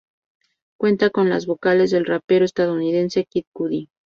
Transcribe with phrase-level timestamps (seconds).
[0.79, 3.89] Cuenta con las vocales del rapero estadounidense Kid Cudi.